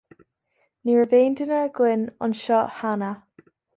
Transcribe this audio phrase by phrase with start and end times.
[0.87, 3.11] Ní raibh aon duine againn anseo cheana.